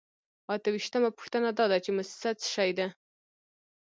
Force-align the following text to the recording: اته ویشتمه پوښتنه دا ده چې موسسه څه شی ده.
اته 0.53 0.67
ویشتمه 0.75 1.09
پوښتنه 1.17 1.49
دا 1.57 1.65
ده 1.71 1.77
چې 1.83 1.89
موسسه 1.95 2.29
څه 2.41 2.47
شی 2.53 2.69
ده. 2.77 2.87